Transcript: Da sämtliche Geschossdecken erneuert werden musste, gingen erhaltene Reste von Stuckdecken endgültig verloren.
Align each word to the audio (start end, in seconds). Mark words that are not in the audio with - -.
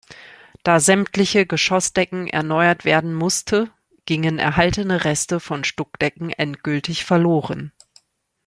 Da 0.63 0.79
sämtliche 0.79 1.45
Geschossdecken 1.45 2.25
erneuert 2.25 2.85
werden 2.85 3.13
musste, 3.13 3.69
gingen 4.07 4.39
erhaltene 4.39 5.03
Reste 5.05 5.39
von 5.39 5.63
Stuckdecken 5.63 6.31
endgültig 6.31 7.05
verloren. 7.05 7.71